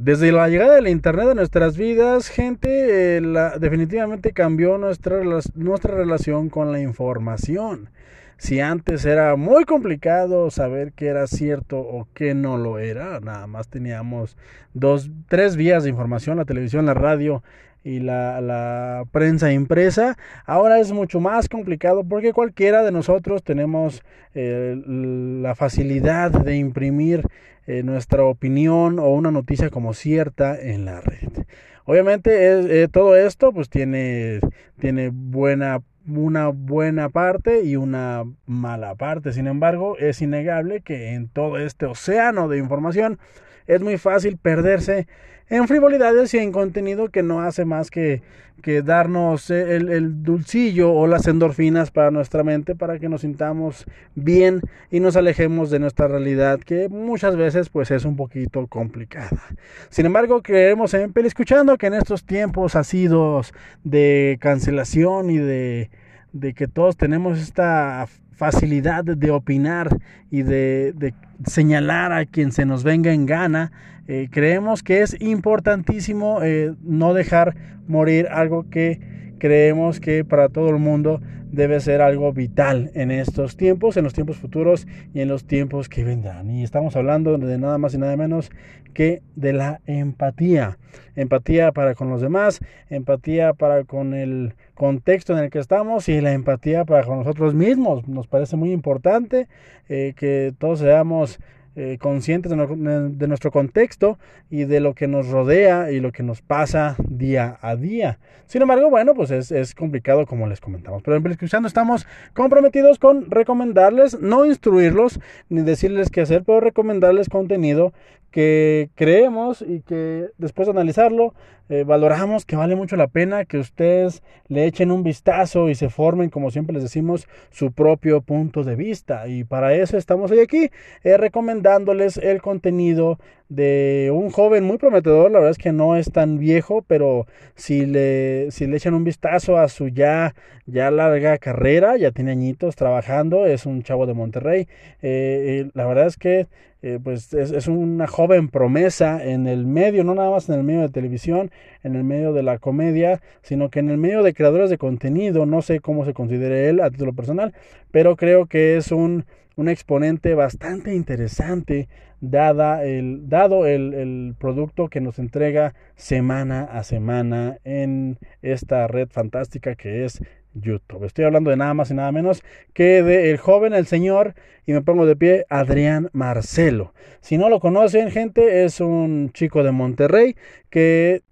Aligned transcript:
Desde 0.00 0.30
la 0.30 0.48
llegada 0.48 0.76
del 0.76 0.86
Internet 0.86 1.30
a 1.30 1.34
nuestras 1.34 1.76
vidas, 1.76 2.28
gente, 2.28 3.16
eh, 3.16 3.20
definitivamente 3.58 4.32
cambió 4.32 4.78
nuestra, 4.78 5.18
nuestra 5.56 5.96
relación 5.96 6.50
con 6.50 6.70
la 6.70 6.78
información. 6.78 7.90
Si 8.36 8.60
antes 8.60 9.04
era 9.04 9.34
muy 9.34 9.64
complicado 9.64 10.52
saber 10.52 10.92
qué 10.92 11.08
era 11.08 11.26
cierto 11.26 11.80
o 11.80 12.06
qué 12.14 12.32
no 12.34 12.58
lo 12.58 12.78
era, 12.78 13.18
nada 13.18 13.48
más 13.48 13.66
teníamos 13.66 14.36
dos, 14.72 15.10
tres 15.26 15.56
vías 15.56 15.82
de 15.82 15.90
información, 15.90 16.36
la 16.36 16.44
televisión, 16.44 16.86
la 16.86 16.94
radio 16.94 17.42
y 17.82 17.98
la, 17.98 18.40
la, 18.40 19.04
prensa 19.10 19.52
impresa. 19.52 20.16
Ahora 20.46 20.78
es 20.78 20.92
mucho 20.92 21.18
más 21.18 21.48
complicado 21.48 22.04
porque 22.04 22.32
cualquiera 22.32 22.84
de 22.84 22.92
nosotros 22.92 23.42
tenemos 23.42 24.04
eh, 24.36 24.80
la 24.86 25.56
facilidad 25.56 26.30
de 26.30 26.54
imprimir 26.54 27.24
eh, 27.68 27.82
nuestra 27.82 28.24
opinión 28.24 28.98
o 28.98 29.10
una 29.10 29.30
noticia 29.30 29.68
como 29.68 29.92
cierta 29.92 30.58
en 30.58 30.86
la 30.86 31.02
red. 31.02 31.44
Obviamente 31.84 32.82
eh, 32.82 32.88
todo 32.88 33.14
esto 33.14 33.52
pues 33.52 33.68
tiene, 33.68 34.40
tiene 34.80 35.10
buena 35.12 35.82
una 36.08 36.48
buena 36.48 37.08
parte 37.08 37.62
y 37.62 37.76
una 37.76 38.24
mala 38.46 38.94
parte. 38.94 39.32
Sin 39.32 39.46
embargo, 39.46 39.96
es 39.98 40.22
innegable 40.22 40.80
que 40.80 41.14
en 41.14 41.28
todo 41.28 41.58
este 41.58 41.86
océano 41.86 42.48
de 42.48 42.58
información 42.58 43.18
es 43.66 43.80
muy 43.80 43.98
fácil 43.98 44.38
perderse 44.38 45.06
en 45.50 45.66
frivolidades 45.66 46.34
y 46.34 46.38
en 46.38 46.52
contenido 46.52 47.08
que 47.08 47.22
no 47.22 47.40
hace 47.40 47.64
más 47.64 47.90
que, 47.90 48.22
que 48.62 48.82
darnos 48.82 49.50
el, 49.50 49.88
el, 49.88 50.22
dulcillo 50.22 50.92
o 50.92 51.06
las 51.06 51.26
endorfinas 51.26 51.90
para 51.90 52.10
nuestra 52.10 52.44
mente 52.44 52.74
para 52.74 52.98
que 52.98 53.08
nos 53.08 53.22
sintamos 53.22 53.86
bien 54.14 54.60
y 54.90 55.00
nos 55.00 55.16
alejemos 55.16 55.70
de 55.70 55.78
nuestra 55.78 56.08
realidad 56.08 56.60
que 56.60 56.88
muchas 56.88 57.36
veces 57.36 57.70
pues 57.70 57.90
es 57.90 58.04
un 58.04 58.16
poquito 58.16 58.66
complicada. 58.66 59.42
Sin 59.88 60.06
embargo, 60.06 60.42
creemos 60.42 60.92
en 60.94 61.12
escuchando 61.24 61.78
que 61.78 61.86
en 61.86 61.94
estos 61.94 62.24
tiempos 62.24 62.76
sido 62.84 63.42
de 63.84 64.38
cancelación 64.40 65.30
y 65.30 65.38
de, 65.38 65.90
de 66.32 66.54
que 66.54 66.68
todos 66.68 66.96
tenemos 66.96 67.38
esta 67.38 68.06
facilidad 68.32 69.04
de 69.04 69.30
opinar 69.30 69.88
y 70.30 70.42
de, 70.42 71.14
señalar 71.44 72.12
a 72.12 72.24
quien 72.26 72.52
se 72.52 72.64
nos 72.66 72.84
venga 72.84 73.12
en 73.12 73.26
gana, 73.26 73.72
eh, 74.06 74.28
creemos 74.30 74.82
que 74.82 75.02
es 75.02 75.20
importantísimo 75.20 76.40
eh, 76.42 76.74
no 76.82 77.14
dejar 77.14 77.56
morir 77.88 78.28
algo 78.30 78.68
que 78.70 79.27
creemos 79.38 80.00
que 80.00 80.24
para 80.24 80.48
todo 80.48 80.70
el 80.70 80.78
mundo 80.78 81.20
debe 81.50 81.80
ser 81.80 82.02
algo 82.02 82.32
vital 82.32 82.90
en 82.94 83.10
estos 83.10 83.56
tiempos, 83.56 83.96
en 83.96 84.04
los 84.04 84.12
tiempos 84.12 84.36
futuros 84.36 84.86
y 85.14 85.20
en 85.20 85.28
los 85.28 85.46
tiempos 85.46 85.88
que 85.88 86.04
vendrán. 86.04 86.50
Y 86.50 86.62
estamos 86.62 86.96
hablando 86.96 87.36
de 87.38 87.58
nada 87.58 87.78
más 87.78 87.94
y 87.94 87.98
nada 87.98 88.16
menos 88.16 88.50
que 88.92 89.22
de 89.36 89.52
la 89.52 89.80
empatía. 89.86 90.78
Empatía 91.16 91.72
para 91.72 91.94
con 91.94 92.10
los 92.10 92.20
demás, 92.20 92.60
empatía 92.90 93.52
para 93.54 93.84
con 93.84 94.14
el 94.14 94.54
contexto 94.74 95.36
en 95.36 95.44
el 95.44 95.50
que 95.50 95.58
estamos 95.58 96.08
y 96.08 96.20
la 96.20 96.32
empatía 96.32 96.84
para 96.84 97.04
con 97.04 97.18
nosotros 97.18 97.54
mismos. 97.54 98.06
Nos 98.06 98.26
parece 98.26 98.56
muy 98.56 98.72
importante 98.72 99.48
eh, 99.88 100.14
que 100.16 100.52
todos 100.58 100.80
seamos 100.80 101.40
eh, 101.80 101.96
conscientes 101.96 102.50
de, 102.50 103.28
nuestro 103.28 103.52
contexto 103.52 104.18
y 104.50 104.64
de 104.64 104.80
lo 104.80 104.94
que 104.94 105.06
nos 105.06 105.28
rodea 105.28 105.92
y 105.92 106.00
lo 106.00 106.10
que 106.10 106.24
nos 106.24 106.42
pasa 106.42 106.96
día 107.08 107.56
a 107.60 107.76
día. 107.76 108.18
Sin 108.46 108.62
embargo, 108.62 108.90
bueno, 108.90 109.14
pues 109.14 109.30
es, 109.30 109.74
complicado 109.76 110.26
como 110.26 110.48
les 110.48 110.60
comentamos. 110.60 111.04
Pero 111.04 111.16
en 111.16 111.26
Escuchando 111.28 111.68
estamos 111.68 112.04
comprometidos 112.34 112.98
con 112.98 113.30
recomendarles, 113.30 114.18
no 114.18 114.44
instruirlos 114.44 115.20
ni 115.50 115.62
decirles 115.62 116.10
qué 116.10 116.22
hacer, 116.22 116.42
pero 116.42 116.58
recomendarles 116.58 117.28
contenido 117.28 117.92
que 118.32 118.90
creemos 118.96 119.62
y 119.62 119.80
que 119.82 120.30
después 120.36 120.66
de 120.66 120.72
analizarlo 120.72 121.32
eh, 121.68 121.84
valoramos 121.84 122.44
que 122.44 122.56
vale 122.56 122.76
mucho 122.76 122.96
la 122.96 123.08
pena 123.08 123.44
que 123.44 123.58
ustedes 123.58 124.22
le 124.48 124.66
echen 124.66 124.90
un 124.90 125.02
vistazo 125.02 125.68
y 125.68 125.74
se 125.74 125.90
formen, 125.90 126.30
como 126.30 126.50
siempre 126.50 126.74
les 126.74 126.82
decimos, 126.82 127.28
su 127.50 127.72
propio 127.72 128.20
punto 128.22 128.64
de 128.64 128.76
vista. 128.76 129.28
Y 129.28 129.44
para 129.44 129.74
eso 129.74 129.96
estamos 129.96 130.30
hoy 130.30 130.40
aquí, 130.40 130.70
eh, 131.04 131.16
recomendándoles 131.16 132.16
el 132.16 132.40
contenido 132.40 133.18
de 133.48 134.10
un 134.12 134.30
joven 134.30 134.64
muy 134.64 134.78
prometedor, 134.78 135.30
la 135.30 135.38
verdad 135.38 135.52
es 135.52 135.58
que 135.58 135.72
no 135.72 135.96
es 135.96 136.12
tan 136.12 136.38
viejo, 136.38 136.82
pero 136.86 137.26
si 137.54 137.86
le, 137.86 138.50
si 138.50 138.66
le 138.66 138.76
echan 138.76 138.94
un 138.94 139.04
vistazo 139.04 139.58
a 139.58 139.68
su 139.68 139.88
ya, 139.88 140.34
ya 140.66 140.90
larga 140.90 141.38
carrera, 141.38 141.96
ya 141.96 142.10
tiene 142.10 142.32
añitos 142.32 142.76
trabajando, 142.76 143.46
es 143.46 143.64
un 143.64 143.82
chavo 143.82 144.06
de 144.06 144.14
Monterrey, 144.14 144.68
eh, 145.02 145.70
la 145.74 145.86
verdad 145.86 146.06
es 146.06 146.16
que 146.16 146.46
eh, 146.80 147.00
pues 147.02 147.34
es, 147.34 147.50
es, 147.50 147.66
una 147.66 148.06
joven 148.06 148.48
promesa 148.48 149.24
en 149.24 149.48
el 149.48 149.66
medio, 149.66 150.04
no 150.04 150.14
nada 150.14 150.30
más 150.30 150.48
en 150.48 150.54
el 150.54 150.62
medio 150.62 150.82
de 150.82 150.90
televisión, 150.90 151.50
en 151.82 151.96
el 151.96 152.04
medio 152.04 152.32
de 152.32 152.44
la 152.44 152.58
comedia, 152.58 153.20
sino 153.42 153.68
que 153.68 153.80
en 153.80 153.90
el 153.90 153.96
medio 153.96 154.22
de 154.22 154.32
creadores 154.32 154.70
de 154.70 154.78
contenido, 154.78 155.44
no 155.44 155.60
sé 155.60 155.80
cómo 155.80 156.04
se 156.04 156.14
considere 156.14 156.68
él 156.68 156.80
a 156.80 156.90
título 156.90 157.14
personal, 157.14 157.52
pero 157.90 158.14
creo 158.14 158.46
que 158.46 158.76
es 158.76 158.92
un, 158.92 159.24
un 159.56 159.68
exponente 159.68 160.34
bastante 160.34 160.94
interesante 160.94 161.88
dada 162.20 162.84
el, 162.84 163.28
dado 163.28 163.66
el, 163.66 163.94
el, 163.94 164.34
producto 164.38 164.88
que 164.88 165.00
nos 165.00 165.18
entrega 165.18 165.74
semana 165.94 166.64
a 166.64 166.82
semana 166.82 167.58
en 167.64 168.18
esta 168.42 168.86
red 168.86 169.08
fantástica 169.10 169.74
que 169.74 170.04
es 170.04 170.20
YouTube. 170.54 171.04
Estoy 171.04 171.24
hablando 171.24 171.50
de 171.50 171.56
nada 171.56 171.74
más 171.74 171.90
y 171.90 171.94
nada 171.94 172.12
menos 172.12 172.42
que 172.72 173.02
de 173.02 173.30
el 173.30 173.38
joven, 173.38 173.72
el 173.72 173.86
señor, 173.86 174.34
y 174.66 174.72
me 174.72 174.82
pongo 174.82 175.06
de 175.06 175.16
pie, 175.16 175.46
Adrián 175.48 176.10
Marcelo. 176.12 176.92
Si 177.20 177.38
no 177.38 177.48
lo 177.48 177.60
conocen, 177.60 178.10
gente, 178.10 178.64
es 178.64 178.80
un 178.80 179.30
chico 179.32 179.62
de 179.62 179.72
Monterrey 179.72 180.36
que 180.70 181.22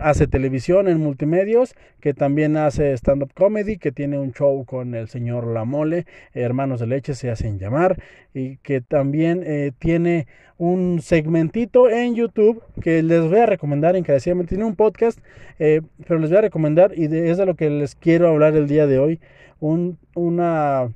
hace 0.00 0.26
televisión 0.26 0.88
en 0.88 0.98
multimedios, 0.98 1.74
que 2.00 2.14
también 2.14 2.56
hace 2.56 2.92
stand-up 2.94 3.32
comedy, 3.34 3.78
que 3.78 3.92
tiene 3.92 4.18
un 4.18 4.32
show 4.32 4.64
con 4.64 4.94
el 4.94 5.08
señor 5.08 5.46
La 5.46 5.64
Mole, 5.64 6.06
Hermanos 6.32 6.80
de 6.80 6.86
Leche 6.86 7.14
se 7.14 7.30
hacen 7.30 7.58
llamar, 7.58 8.00
y 8.32 8.56
que 8.58 8.80
también 8.80 9.42
eh, 9.44 9.72
tiene 9.78 10.26
un 10.58 11.00
segmentito 11.00 11.88
en 11.90 12.14
YouTube 12.14 12.62
que 12.80 13.02
les 13.02 13.22
voy 13.22 13.38
a 13.38 13.46
recomendar 13.46 13.96
encarecidamente. 13.96 14.50
Tiene 14.50 14.64
un 14.64 14.76
podcast, 14.76 15.18
eh, 15.58 15.80
pero 16.06 16.18
les 16.20 16.30
voy 16.30 16.38
a 16.38 16.42
recomendar, 16.42 16.92
y 16.96 17.06
de, 17.06 17.30
es 17.30 17.38
de 17.38 17.46
lo 17.46 17.54
que 17.54 17.70
les 17.70 17.94
quiero 17.94 18.28
hablar 18.28 18.56
el 18.56 18.66
día 18.66 18.86
de 18.86 18.98
hoy, 18.98 19.20
un, 19.60 19.98
una 20.14 20.90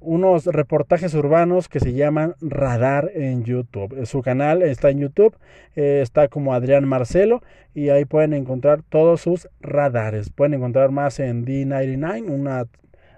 unos 0.00 0.46
reportajes 0.46 1.14
urbanos 1.14 1.68
que 1.68 1.80
se 1.80 1.92
llaman 1.92 2.34
Radar 2.40 3.10
en 3.14 3.44
YouTube. 3.44 4.06
Su 4.06 4.22
canal 4.22 4.62
está 4.62 4.90
en 4.90 5.00
YouTube, 5.00 5.36
eh, 5.76 6.00
está 6.02 6.28
como 6.28 6.54
Adrián 6.54 6.88
Marcelo 6.88 7.42
y 7.74 7.90
ahí 7.90 8.04
pueden 8.04 8.32
encontrar 8.32 8.82
todos 8.82 9.20
sus 9.20 9.48
radares. 9.60 10.30
Pueden 10.30 10.54
encontrar 10.54 10.90
más 10.90 11.20
en 11.20 11.44
D99, 11.44 12.30
una 12.30 12.66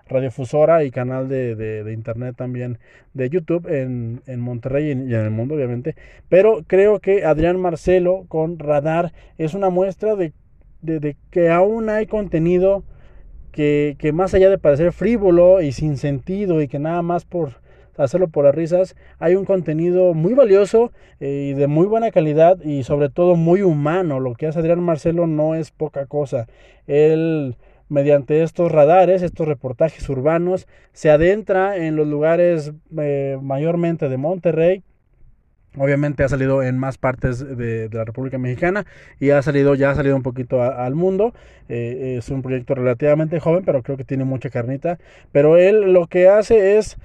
radiofusora 0.07 0.85
y 0.85 0.91
canal 0.91 1.29
de, 1.29 1.55
de, 1.55 1.93
internet 1.93 2.37
también 2.37 2.79
de 3.15 3.31
YouTube 3.31 3.67
en, 3.67 4.21
en 4.27 4.41
Monterrey 4.41 4.89
y 4.89 4.91
en, 4.91 5.11
el 5.13 5.31
mundo 5.31 5.55
obviamente. 5.55 5.97
Pero 6.29 6.65
creo 6.67 7.01
que 7.01 7.25
Adrián 7.25 7.61
Marcelo 7.61 8.25
con 8.29 8.59
Radar 8.59 9.13
es 9.39 9.55
una 9.55 9.71
muestra 9.71 10.17
de, 10.17 10.33
de 10.83 11.17
que 11.31 11.49
aún 11.51 11.89
hay 11.89 12.07
contenido 12.07 12.85
que, 13.53 14.11
más 14.13 14.35
allá 14.35 14.51
de 14.51 14.59
parecer 14.59 14.93
frívolo 14.93 15.61
y 15.61 15.73
sin 15.73 15.97
sentido 15.97 16.61
y 16.63 16.69
que 16.69 16.79
nada 16.79 17.03
más 17.03 17.25
por 17.25 17.61
hacerlo 17.97 18.29
por 18.29 18.47
las 18.47 18.55
risas, 18.55 18.97
hay 19.19 19.35
un 19.35 19.45
contenido 19.45 20.15
muy 20.15 20.33
valioso 20.33 20.91
eh, 21.21 21.51
y 21.51 21.55
de 21.55 21.67
muy 21.67 21.87
buena 21.87 22.11
calidad 22.11 22.59
y 22.63 22.83
sobre 22.85 23.11
todo 23.11 23.37
muy 23.37 23.63
humano. 23.63 24.19
Lo 24.19 24.35
que 24.35 24.47
hace 24.47 24.59
Adrián 24.59 24.81
Marcelo 24.81 25.27
no 25.27 25.55
es 25.55 25.71
poca 25.71 26.07
cosa. 26.07 26.49
Él 26.87 27.57
mediante 27.89 28.43
estos 28.43 28.73
radares, 28.73 29.21
estos 29.23 29.47
reportajes 29.47 30.09
urbanos, 30.09 30.67
se 30.93 31.11
adentra 31.11 31.77
en 31.77 31.95
los 31.95 32.07
lugares 32.07 32.73
eh, 32.99 33.39
mayormente 33.43 34.09
de 34.09 34.17
Monterrey 34.17 34.83
Obviamente 35.77 36.23
ha 36.23 36.29
salido 36.29 36.63
en 36.63 36.79
más 36.79 36.99
partes 36.99 37.39
de, 37.57 37.89
la 37.91 38.05
República 38.05 38.37
Mexicana 38.37 38.85
y 39.19 39.31
ha 39.31 39.41
salido, 39.41 39.75
ya 39.75 39.91
ha 39.91 39.95
salido 39.95 40.17
un 40.17 40.23
poquito 40.23 40.63
al 40.63 40.95
mundo. 40.95 41.33
Eh, 41.69 42.17
es 42.19 42.29
un 42.29 42.43
proyecto 42.43 42.75
relativamente 42.75 43.41
joven, 43.41 43.65
pero 43.65 43.83
creo 43.83 43.97
que 43.97 44.05
tiene 44.05 44.25
mucha 44.25 44.51
carnita. 44.51 44.99
Pero 45.33 45.57
él 45.57 45.93
lo 45.93 46.09
que 46.09 46.29
hace 46.29 46.77
es 46.77 46.99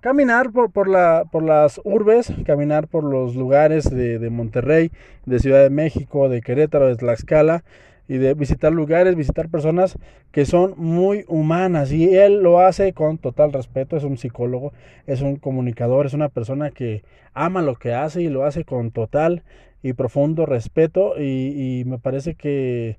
caminar 0.00 0.52
por, 0.52 0.70
por, 0.70 0.88
la, 0.88 1.24
por 1.30 1.42
las 1.42 1.80
urbes, 1.84 2.32
caminar 2.46 2.88
por 2.88 3.04
los 3.04 3.36
lugares 3.36 3.90
de, 3.90 4.18
de 4.18 4.30
Monterrey, 4.30 4.90
de 5.26 5.38
Ciudad 5.38 5.62
de 5.62 5.70
México, 5.70 6.28
de 6.28 6.40
Querétaro, 6.40 6.86
de 6.86 6.96
Tlaxcala 6.96 7.62
y 8.08 8.18
de 8.18 8.34
visitar 8.34 8.72
lugares, 8.72 9.16
visitar 9.16 9.48
personas 9.48 9.98
que 10.30 10.44
son 10.46 10.74
muy 10.76 11.24
humanas 11.28 11.92
y 11.92 12.16
él 12.16 12.42
lo 12.42 12.60
hace 12.60 12.92
con 12.92 13.18
total 13.18 13.52
respeto, 13.52 13.96
es 13.96 14.04
un 14.04 14.18
psicólogo, 14.18 14.72
es 15.06 15.22
un 15.22 15.36
comunicador, 15.36 16.06
es 16.06 16.14
una 16.14 16.28
persona 16.28 16.70
que 16.70 17.02
ama 17.34 17.62
lo 17.62 17.74
que 17.76 17.92
hace 17.92 18.22
y 18.22 18.28
lo 18.28 18.44
hace 18.44 18.64
con 18.64 18.90
total 18.90 19.42
y 19.82 19.92
profundo 19.92 20.46
respeto 20.46 21.20
y, 21.20 21.84
me 21.86 21.98
parece 21.98 22.34
que 22.34 22.98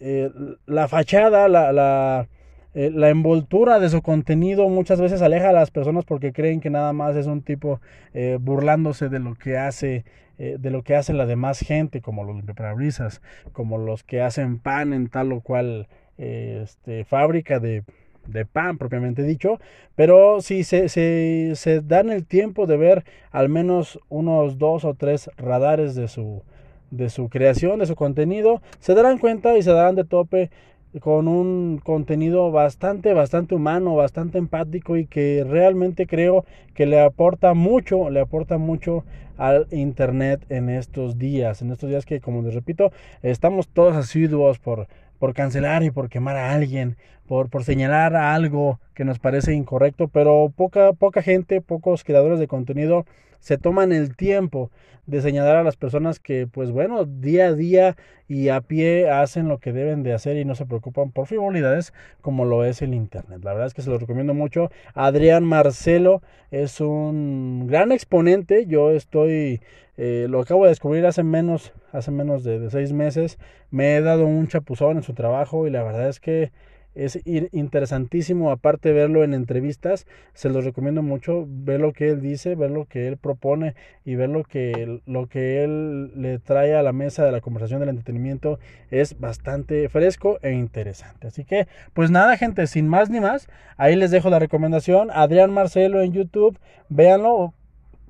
eh, 0.00 0.30
la 0.66 0.88
fachada, 0.88 1.48
la, 1.48 1.72
la, 1.72 2.28
eh, 2.72 2.90
la 2.94 3.08
envoltura 3.08 3.80
de 3.80 3.88
su 3.88 4.00
contenido 4.00 4.68
muchas 4.68 5.00
veces 5.00 5.22
aleja 5.22 5.48
a 5.48 5.52
las 5.52 5.72
personas 5.72 6.04
porque 6.04 6.32
creen 6.32 6.60
que 6.60 6.70
nada 6.70 6.92
más 6.92 7.16
es 7.16 7.26
un 7.26 7.42
tipo 7.42 7.80
eh, 8.14 8.38
burlándose 8.40 9.08
de 9.08 9.18
lo 9.18 9.34
que 9.34 9.58
hace 9.58 10.04
eh, 10.42 10.56
de 10.58 10.70
lo 10.70 10.82
que 10.82 10.96
hace 10.96 11.12
la 11.12 11.26
demás 11.26 11.60
gente 11.60 12.00
como 12.00 12.24
los 12.24 12.34
limpiaparabrisas 12.34 13.20
como 13.52 13.76
los 13.76 14.04
que 14.04 14.22
hacen 14.22 14.58
pan 14.58 14.94
en 14.94 15.10
tal 15.10 15.32
o 15.32 15.42
cual 15.42 15.86
este, 16.16 17.04
fábrica 17.04 17.60
de, 17.60 17.84
de 18.26 18.46
pan 18.46 18.78
propiamente 18.78 19.22
dicho, 19.22 19.60
pero 19.96 20.40
si 20.40 20.64
se, 20.64 20.88
se, 20.88 21.52
se, 21.56 21.82
dan 21.82 22.08
el 22.08 22.24
tiempo 22.24 22.66
de 22.66 22.78
ver 22.78 23.04
al 23.30 23.50
menos 23.50 24.00
unos 24.08 24.56
dos 24.56 24.86
o 24.86 24.94
tres 24.94 25.30
radares 25.36 25.94
de 25.94 26.08
su, 26.08 26.42
de 26.90 27.10
su 27.10 27.28
creación, 27.28 27.78
de 27.78 27.86
su 27.86 27.94
contenido, 27.94 28.62
se 28.78 28.94
darán 28.94 29.18
cuenta 29.18 29.58
y 29.58 29.62
se 29.62 29.72
darán 29.72 29.94
de 29.94 30.04
tope 30.04 30.50
con 30.98 31.28
un 31.28 31.78
contenido 31.78 32.50
bastante, 32.50 33.14
bastante 33.14 33.54
humano, 33.54 33.94
bastante 33.94 34.38
empático 34.38 34.96
y 34.96 35.06
que 35.06 35.44
realmente 35.48 36.06
creo 36.06 36.44
que 36.74 36.86
le 36.86 37.00
aporta 37.00 37.54
mucho, 37.54 38.10
le 38.10 38.20
aporta 38.20 38.58
mucho 38.58 39.04
al 39.36 39.68
Internet 39.70 40.44
en 40.48 40.68
estos 40.68 41.16
días, 41.16 41.62
en 41.62 41.70
estos 41.70 41.88
días 41.88 42.04
que, 42.04 42.20
como 42.20 42.42
les 42.42 42.54
repito, 42.54 42.92
estamos 43.22 43.68
todos 43.68 43.96
asiduos 43.96 44.58
por, 44.58 44.88
por 45.18 45.32
cancelar 45.32 45.84
y 45.84 45.90
por 45.90 46.08
quemar 46.08 46.36
a 46.36 46.52
alguien, 46.52 46.96
por, 47.26 47.48
por 47.48 47.62
señalar 47.62 48.16
algo 48.16 48.80
que 49.00 49.06
nos 49.06 49.18
parece 49.18 49.54
incorrecto, 49.54 50.08
pero 50.08 50.52
poca, 50.54 50.92
poca 50.92 51.22
gente, 51.22 51.62
pocos 51.62 52.04
creadores 52.04 52.38
de 52.38 52.46
contenido 52.46 53.06
se 53.38 53.56
toman 53.56 53.92
el 53.92 54.14
tiempo 54.14 54.70
de 55.06 55.22
señalar 55.22 55.56
a 55.56 55.62
las 55.62 55.76
personas 55.76 56.20
que, 56.20 56.46
pues 56.46 56.70
bueno, 56.70 57.06
día 57.06 57.46
a 57.46 57.54
día 57.54 57.96
y 58.28 58.50
a 58.50 58.60
pie 58.60 59.08
hacen 59.08 59.48
lo 59.48 59.56
que 59.56 59.72
deben 59.72 60.02
de 60.02 60.12
hacer 60.12 60.36
y 60.36 60.44
no 60.44 60.54
se 60.54 60.66
preocupan 60.66 61.12
por 61.12 61.28
frivolidades 61.28 61.94
como 62.20 62.44
lo 62.44 62.62
es 62.62 62.82
el 62.82 62.92
Internet. 62.92 63.42
La 63.42 63.52
verdad 63.52 63.68
es 63.68 63.72
que 63.72 63.80
se 63.80 63.88
lo 63.88 63.96
recomiendo 63.96 64.34
mucho. 64.34 64.70
Adrián 64.92 65.44
Marcelo 65.44 66.20
es 66.50 66.82
un 66.82 67.68
gran 67.68 67.92
exponente. 67.92 68.66
Yo 68.66 68.90
estoy, 68.90 69.62
eh, 69.96 70.26
lo 70.28 70.40
acabo 70.40 70.64
de 70.64 70.72
descubrir 70.72 71.06
hace 71.06 71.22
menos, 71.22 71.72
hace 71.90 72.10
menos 72.10 72.44
de, 72.44 72.58
de 72.58 72.68
seis 72.68 72.92
meses. 72.92 73.38
Me 73.70 73.96
he 73.96 74.02
dado 74.02 74.26
un 74.26 74.46
chapuzón 74.46 74.98
en 74.98 75.02
su 75.04 75.14
trabajo 75.14 75.66
y 75.66 75.70
la 75.70 75.82
verdad 75.82 76.10
es 76.10 76.20
que 76.20 76.52
es 76.94 77.18
interesantísimo, 77.24 78.50
aparte 78.50 78.92
verlo 78.92 79.22
en 79.24 79.34
entrevistas, 79.34 80.06
se 80.34 80.48
los 80.48 80.64
recomiendo 80.64 81.02
mucho, 81.02 81.46
ver 81.48 81.80
lo 81.80 81.92
que 81.92 82.08
él 82.08 82.20
dice, 82.20 82.54
ver 82.54 82.70
lo 82.70 82.86
que 82.86 83.06
él 83.06 83.16
propone 83.16 83.74
y 84.04 84.16
ver 84.16 84.28
lo 84.28 84.44
que, 84.44 85.00
lo 85.06 85.26
que 85.28 85.62
él 85.62 86.20
le 86.20 86.38
trae 86.38 86.74
a 86.74 86.82
la 86.82 86.92
mesa 86.92 87.24
de 87.24 87.32
la 87.32 87.40
conversación 87.40 87.80
del 87.80 87.90
entretenimiento 87.90 88.58
es 88.90 89.18
bastante 89.18 89.88
fresco 89.88 90.38
e 90.42 90.52
interesante. 90.52 91.28
Así 91.28 91.44
que, 91.44 91.68
pues 91.94 92.10
nada, 92.10 92.36
gente, 92.36 92.66
sin 92.66 92.88
más 92.88 93.10
ni 93.10 93.20
más, 93.20 93.48
ahí 93.76 93.96
les 93.96 94.10
dejo 94.10 94.30
la 94.30 94.38
recomendación. 94.38 95.10
Adrián 95.12 95.52
Marcelo 95.52 96.02
en 96.02 96.12
YouTube, 96.12 96.58
véanlo, 96.88 97.54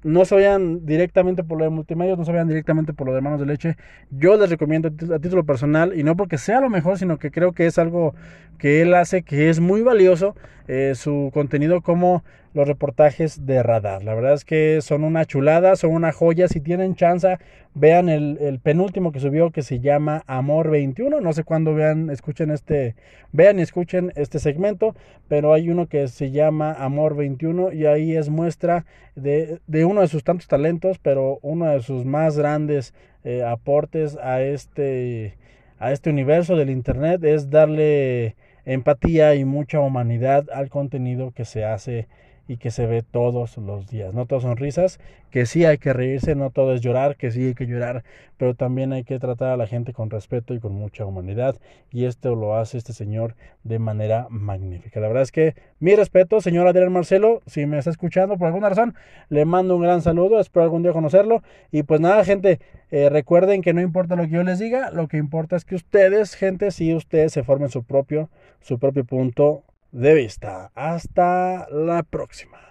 no 0.02 0.24
se 0.24 0.34
vayan 0.34 0.86
directamente 0.86 1.44
por 1.44 1.58
lo 1.58 1.64
de 1.64 1.70
multimedia, 1.70 2.16
no 2.16 2.24
se 2.24 2.32
vayan 2.32 2.48
directamente 2.48 2.92
por 2.92 3.06
lo 3.06 3.14
de 3.14 3.20
manos 3.20 3.40
de 3.40 3.46
leche. 3.46 3.76
Yo 4.10 4.36
les 4.36 4.48
recomiendo 4.48 4.88
a 4.88 5.18
título 5.18 5.44
personal, 5.44 5.98
y 5.98 6.02
no 6.02 6.16
porque 6.16 6.38
sea 6.38 6.60
lo 6.60 6.70
mejor, 6.70 6.98
sino 6.98 7.18
que 7.18 7.30
creo 7.30 7.52
que 7.52 7.66
es 7.66 7.78
algo 7.78 8.14
que 8.58 8.82
él 8.82 8.94
hace 8.94 9.22
que 9.22 9.50
es 9.50 9.60
muy 9.60 9.82
valioso 9.82 10.34
eh, 10.72 10.94
su 10.94 11.32
contenido 11.34 11.80
como 11.80 12.22
los 12.54 12.68
reportajes 12.68 13.44
de 13.44 13.60
radar. 13.60 14.04
La 14.04 14.14
verdad 14.14 14.34
es 14.34 14.44
que 14.44 14.80
son 14.82 15.02
una 15.02 15.24
chulada, 15.24 15.74
son 15.74 15.90
una 15.90 16.12
joya. 16.12 16.46
Si 16.46 16.60
tienen 16.60 16.94
chance, 16.94 17.38
vean 17.74 18.08
el, 18.08 18.60
penúltimo 18.62 19.10
que 19.10 19.18
subió 19.18 19.50
que 19.50 19.62
se 19.62 19.80
llama 19.80 20.22
Amor 20.28 20.70
21. 20.70 21.20
No 21.20 21.32
sé 21.32 21.42
cuándo 21.42 21.74
vean, 21.74 22.08
escuchen 22.08 22.52
este, 22.52 22.94
vean 23.32 23.58
y 23.58 23.62
escuchen 23.62 24.12
este 24.14 24.38
segmento, 24.38 24.94
pero 25.26 25.54
hay 25.54 25.70
uno 25.70 25.88
que 25.88 26.06
se 26.06 26.30
llama 26.30 26.72
Amor 26.72 27.16
21 27.16 27.72
y 27.72 27.86
ahí 27.86 28.16
es 28.16 28.28
muestra 28.28 28.86
de, 29.16 29.58
de 29.66 29.84
uno 29.84 30.02
de 30.02 30.08
sus 30.08 30.22
tantos 30.22 30.46
talentos, 30.46 31.00
pero 31.00 31.40
uno 31.42 31.66
de 31.66 31.82
sus 31.82 32.04
más 32.04 32.38
grandes 32.38 32.94
eh, 33.24 33.42
aportes 33.42 34.16
a 34.22 34.40
este, 34.40 35.34
a 35.80 35.90
este 35.90 36.10
universo 36.10 36.54
del 36.54 36.70
Internet 36.70 37.24
es 37.24 37.50
darle 37.50 38.36
empatía 38.64 39.34
y 39.34 39.44
mucha 39.44 39.80
humanidad 39.80 40.46
al 40.52 40.68
contenido 40.68 41.32
que 41.32 41.44
se 41.44 41.64
hace 41.64 42.08
y 42.50 42.56
que 42.56 42.72
se 42.72 42.84
ve 42.84 43.02
todos 43.02 43.58
los 43.58 43.86
días. 43.86 44.12
No 44.12 44.26
todas 44.26 44.42
son 44.42 44.56
risas, 44.56 44.98
que 45.30 45.46
sí 45.46 45.64
hay 45.64 45.78
que 45.78 45.92
reírse, 45.92 46.34
no 46.34 46.50
todo 46.50 46.74
es 46.74 46.80
llorar, 46.80 47.14
que 47.14 47.30
sí 47.30 47.46
hay 47.46 47.54
que 47.54 47.68
llorar, 47.68 48.02
pero 48.38 48.54
también 48.54 48.92
hay 48.92 49.04
que 49.04 49.20
tratar 49.20 49.52
a 49.52 49.56
la 49.56 49.68
gente 49.68 49.92
con 49.92 50.10
respeto 50.10 50.52
y 50.52 50.58
con 50.58 50.72
mucha 50.72 51.06
humanidad. 51.06 51.54
Y 51.92 52.06
esto 52.06 52.34
lo 52.34 52.56
hace 52.56 52.76
este 52.76 52.92
señor 52.92 53.36
de 53.62 53.78
manera 53.78 54.26
magnífica. 54.30 54.98
La 54.98 55.06
verdad 55.06 55.22
es 55.22 55.30
que 55.30 55.54
mi 55.78 55.94
respeto, 55.94 56.40
señor 56.40 56.66
Adrián 56.66 56.92
Marcelo, 56.92 57.40
si 57.46 57.66
me 57.66 57.78
está 57.78 57.90
escuchando 57.90 58.36
por 58.36 58.48
alguna 58.48 58.68
razón, 58.68 58.96
le 59.28 59.44
mando 59.44 59.76
un 59.76 59.82
gran 59.82 60.02
saludo, 60.02 60.40
espero 60.40 60.64
algún 60.64 60.82
día 60.82 60.92
conocerlo. 60.92 61.44
Y 61.70 61.84
pues 61.84 62.00
nada, 62.00 62.24
gente, 62.24 62.58
eh, 62.90 63.10
recuerden 63.10 63.62
que 63.62 63.72
no 63.74 63.80
importa 63.80 64.16
lo 64.16 64.24
que 64.24 64.30
yo 64.30 64.42
les 64.42 64.58
diga, 64.58 64.90
lo 64.90 65.06
que 65.06 65.18
importa 65.18 65.54
es 65.54 65.64
que 65.64 65.76
ustedes, 65.76 66.34
gente, 66.34 66.72
si 66.72 66.96
ustedes 66.96 67.32
se 67.32 67.44
formen 67.44 67.68
su 67.68 67.84
propio, 67.84 68.28
su 68.60 68.80
propio 68.80 69.04
punto 69.04 69.62
de 69.92 70.14
vista. 70.14 70.70
Hasta 70.74 71.66
la 71.70 72.02
próxima. 72.02 72.69